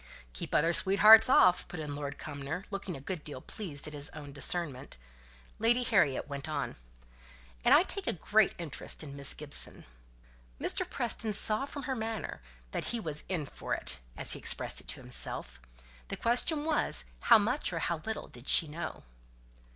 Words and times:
"Keep 0.33 0.55
other 0.55 0.73
sweethearts 0.73 1.29
off," 1.29 1.67
put 1.67 1.79
in 1.79 1.93
Lord 1.93 2.17
Cumnor, 2.17 2.63
looking 2.71 2.97
a 2.97 2.99
good 2.99 3.23
deal 3.23 3.39
pleased 3.39 3.85
at 3.85 3.93
his 3.93 4.09
own 4.15 4.31
discernment. 4.33 4.97
Lady 5.59 5.83
Harriet 5.83 6.27
went 6.27 6.49
on: 6.49 6.75
"And 7.63 7.71
I 7.71 7.83
take 7.83 8.07
a 8.07 8.13
great 8.13 8.55
interest 8.57 9.03
in 9.03 9.15
Miss 9.15 9.35
Gibson." 9.35 9.85
Mr. 10.59 10.89
Preston 10.89 11.33
saw 11.33 11.65
from 11.67 11.83
her 11.83 11.95
manner 11.95 12.41
that 12.71 12.85
he 12.85 12.99
was 12.99 13.25
"in 13.29 13.45
for 13.45 13.75
it," 13.75 13.99
as 14.17 14.33
he 14.33 14.39
expressed 14.39 14.81
it 14.81 14.87
to 14.87 14.99
himself. 15.01 15.59
The 16.07 16.17
question 16.17 16.65
was, 16.65 17.05
how 17.19 17.37
much 17.37 17.71
or 17.71 17.77
how 17.77 17.97
little 17.97 18.27
did 18.27 18.49
she 18.49 18.67
know? 18.67 19.03